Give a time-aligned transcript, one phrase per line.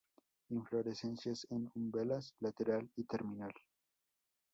[0.49, 3.53] Inflorescencias en umbelas, lateral y terminal.